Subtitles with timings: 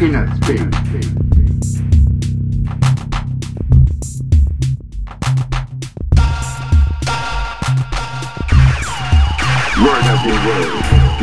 [0.00, 0.58] inner space.
[9.78, 10.70] Word has in read,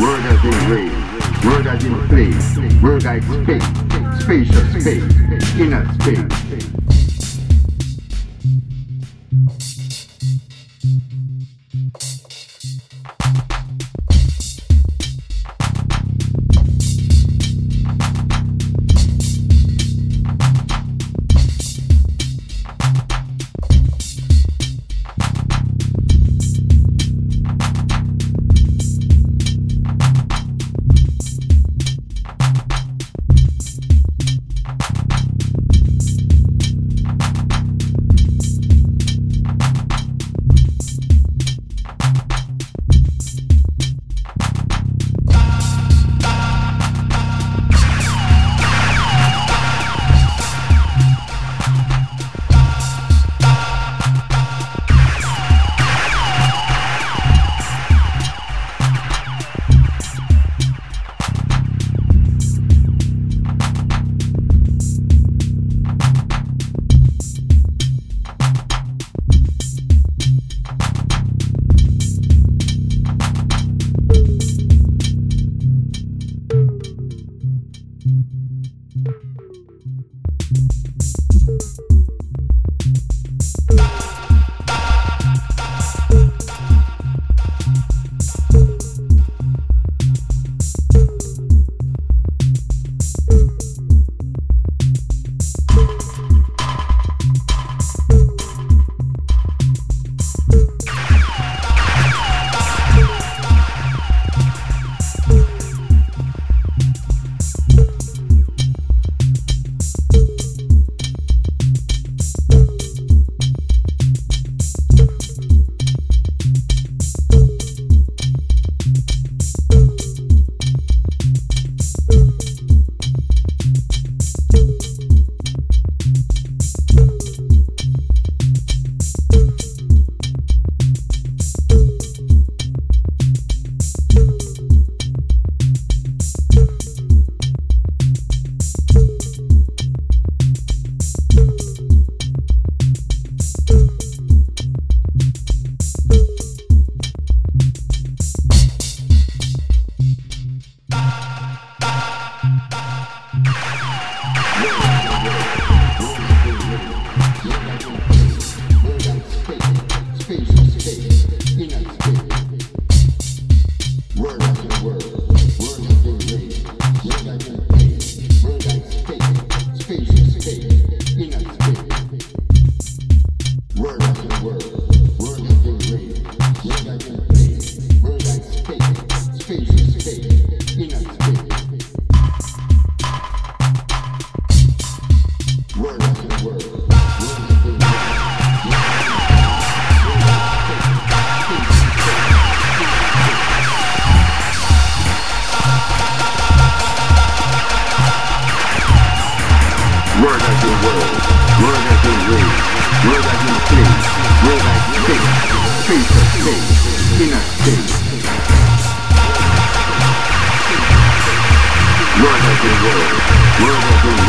[0.00, 0.92] word has been read,
[1.44, 3.66] word has been played, word I space,
[4.22, 6.45] spatial space, inner space.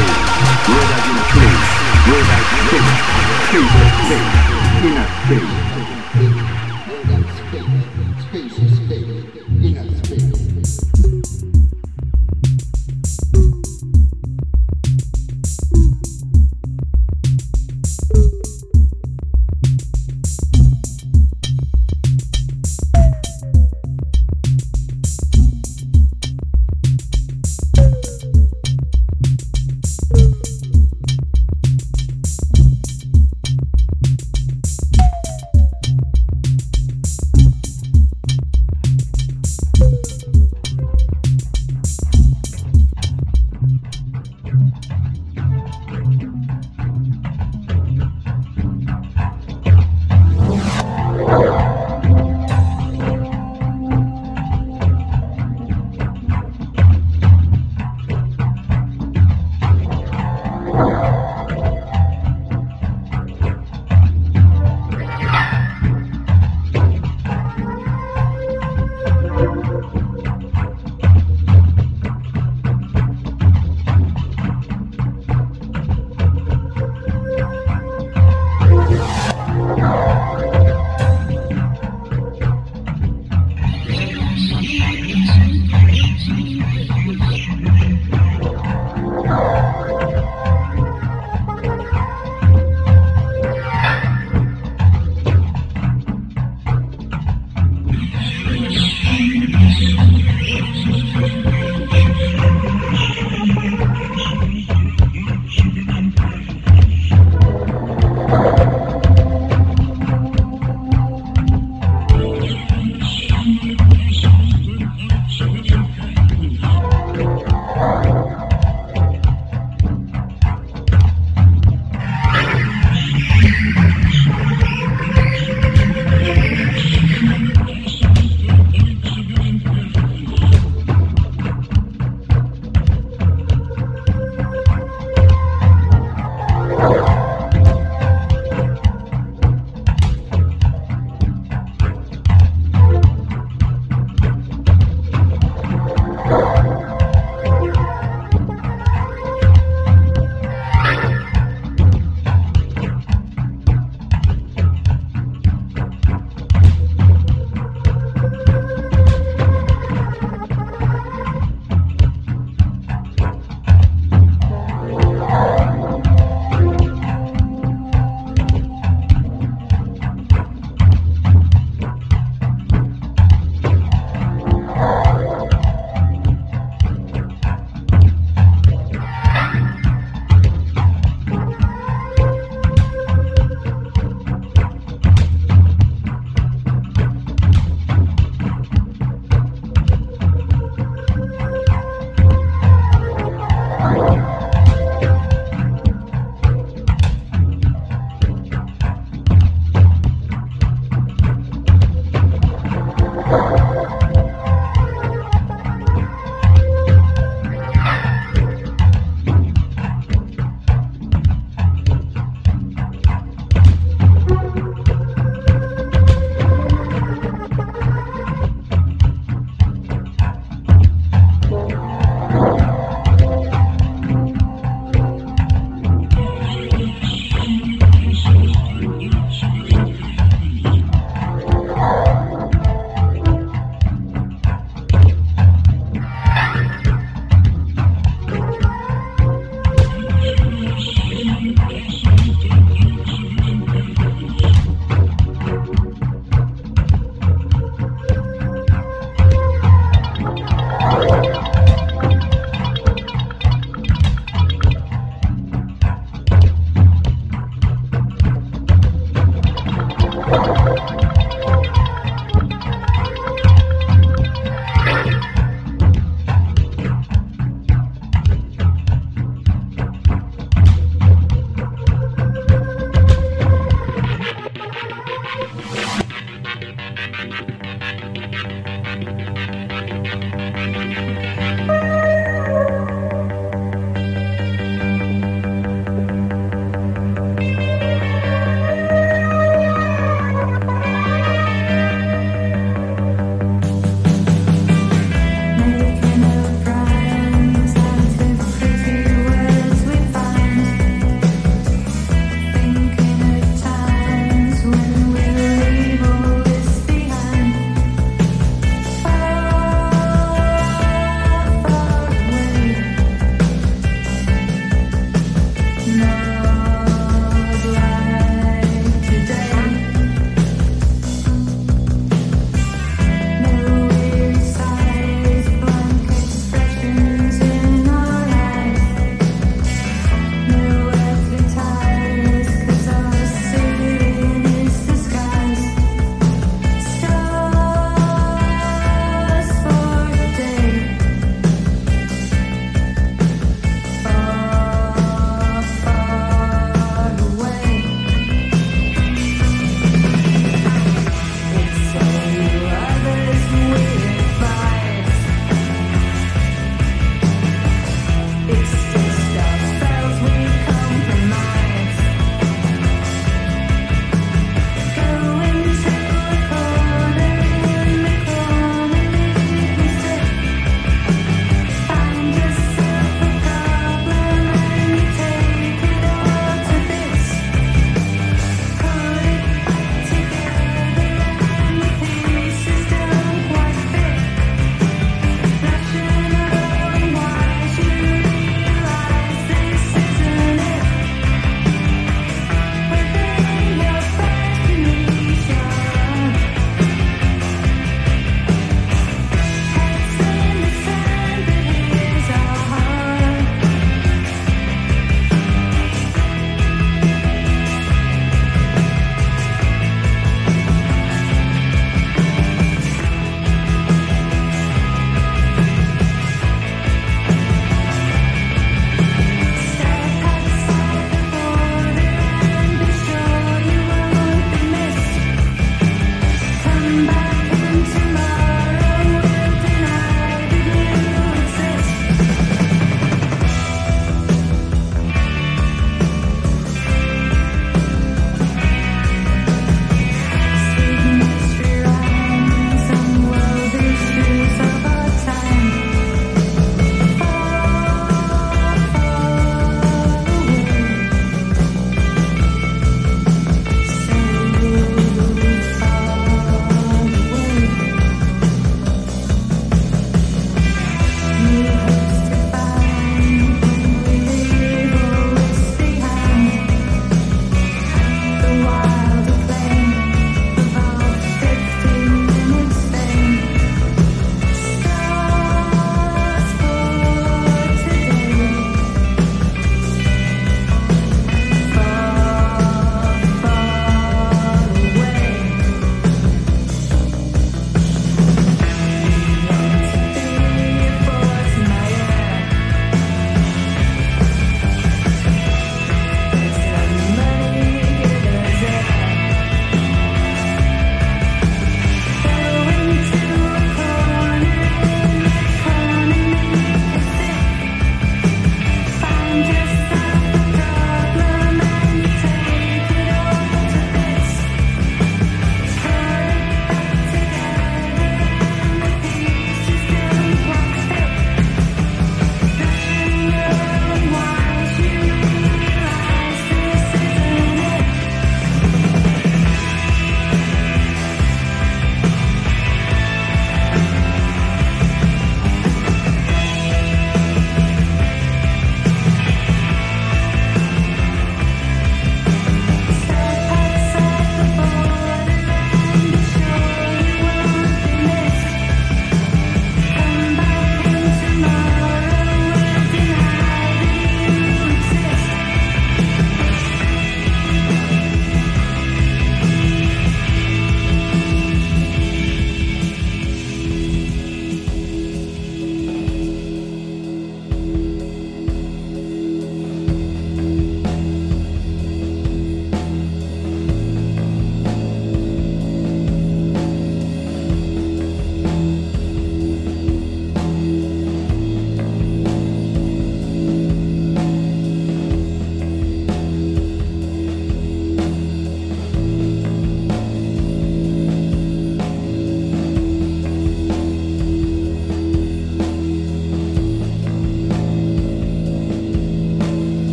[0.00, 1.16] Without you,
[2.06, 3.00] without you, without
[3.52, 3.62] you, you,
[4.82, 6.49] without you, you,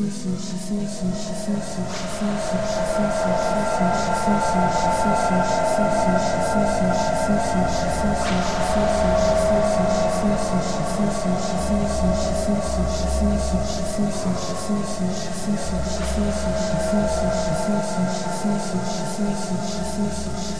[0.00, 0.50] Субтитры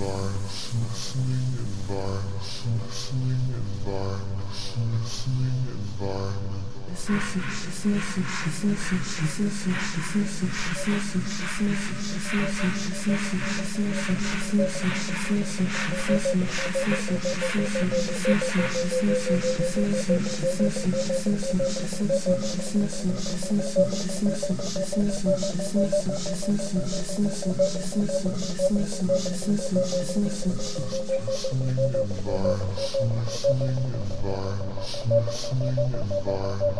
[0.00, 0.40] environment,
[0.80, 4.50] listening environment, listening environment,
[5.04, 7.44] listening environment environment,
[33.26, 33.60] listening
[33.94, 34.80] environment,
[35.20, 36.79] listening environment.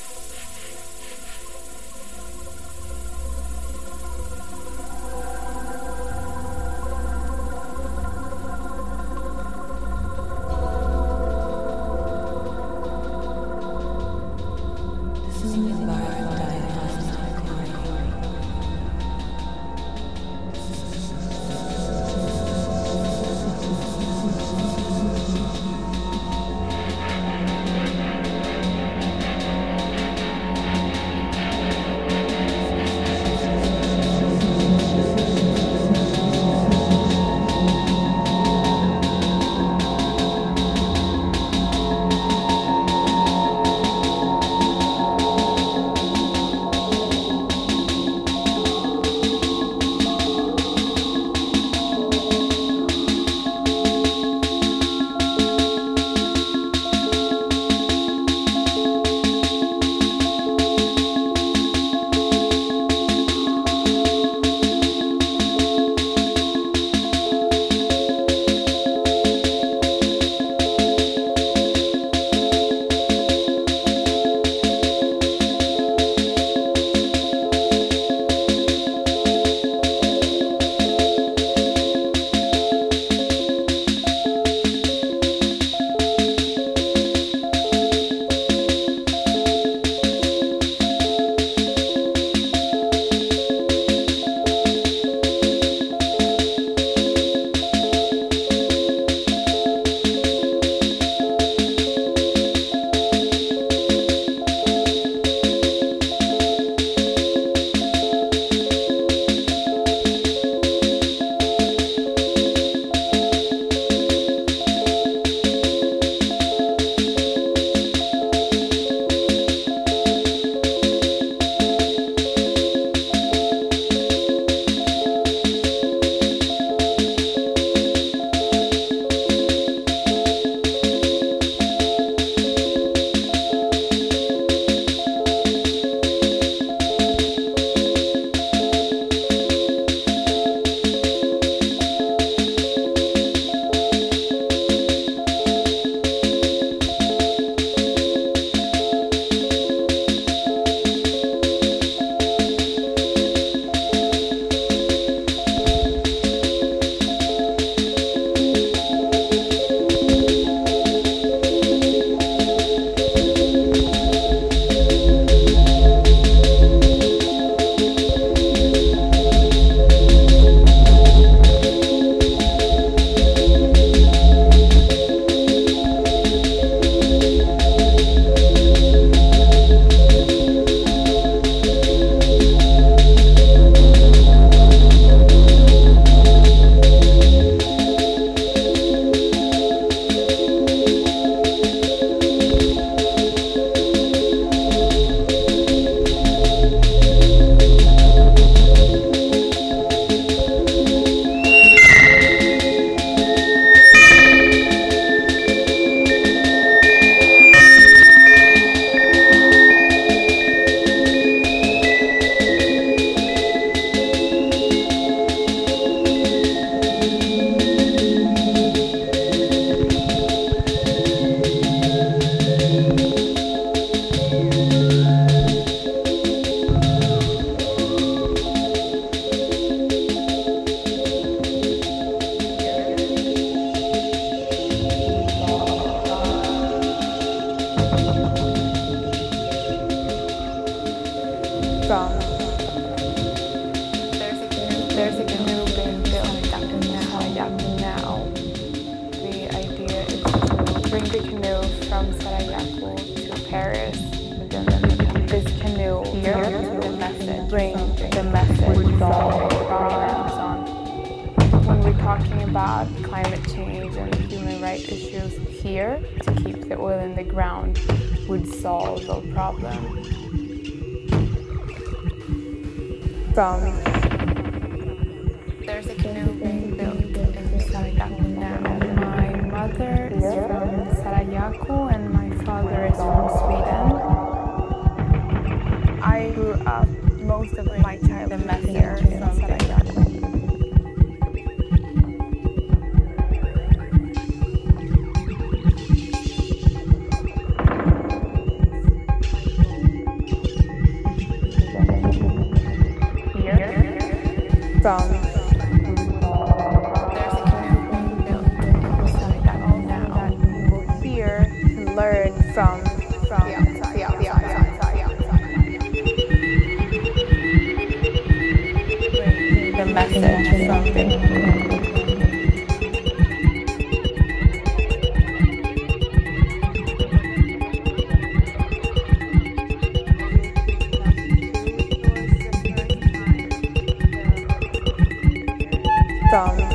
[336.32, 336.71] Brown.